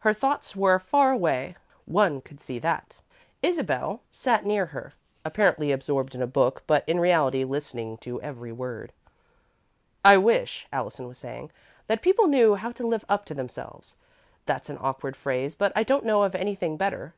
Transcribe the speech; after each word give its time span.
Her 0.00 0.12
thoughts 0.12 0.54
were 0.54 0.78
far 0.78 1.10
away 1.10 1.56
one 1.86 2.20
could 2.20 2.38
see 2.38 2.58
that. 2.58 2.96
Isabel 3.40 4.02
sat 4.10 4.44
near 4.44 4.66
her, 4.66 4.92
apparently 5.24 5.72
absorbed 5.72 6.14
in 6.14 6.20
a 6.20 6.26
book, 6.26 6.62
but, 6.66 6.86
in 6.86 7.00
reality, 7.00 7.44
listening 7.44 7.96
to 8.02 8.20
every 8.20 8.52
word. 8.52 8.92
"I 10.04 10.18
wish," 10.18 10.68
Allison 10.70 11.08
was 11.08 11.16
saying, 11.16 11.50
"that 11.86 12.02
people 12.02 12.26
knew 12.26 12.56
how 12.56 12.72
to 12.72 12.86
live 12.86 13.06
up 13.08 13.24
to 13.24 13.34
themselves. 13.34 13.96
That's 14.44 14.68
an 14.68 14.76
awkward 14.82 15.16
phrase, 15.16 15.54
but 15.54 15.72
I 15.74 15.82
don't 15.82 16.04
know 16.04 16.24
of 16.24 16.34
anything 16.34 16.76
better. 16.76 17.14